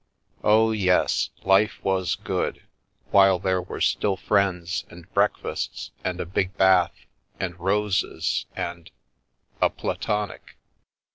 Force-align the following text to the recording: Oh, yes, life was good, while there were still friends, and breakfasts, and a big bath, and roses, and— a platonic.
Oh, 0.43 0.71
yes, 0.71 1.29
life 1.43 1.73
was 1.83 2.15
good, 2.15 2.63
while 3.11 3.37
there 3.37 3.61
were 3.61 3.79
still 3.81 4.17
friends, 4.17 4.83
and 4.89 5.07
breakfasts, 5.13 5.91
and 6.03 6.19
a 6.19 6.25
big 6.25 6.57
bath, 6.57 7.05
and 7.39 7.59
roses, 7.59 8.47
and— 8.55 8.89
a 9.61 9.69
platonic. 9.69 10.57